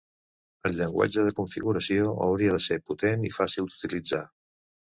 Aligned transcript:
El 0.69 0.73
llenguatge 0.79 1.25
de 1.27 1.33
configuració 1.41 2.09
hauria 2.29 2.55
de 2.57 2.63
ser 2.71 2.81
potent 2.89 3.29
i 3.33 3.35
fàcil 3.39 3.71
d'utilitzar. 3.71 4.27